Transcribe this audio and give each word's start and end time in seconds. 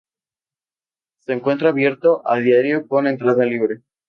Se 1.19 1.31
encuentra 1.31 1.69
abierto 1.69 2.23
a 2.25 2.37
diario 2.39 2.87
con 2.87 3.05
entrada 3.05 3.45
libre. 3.45 3.81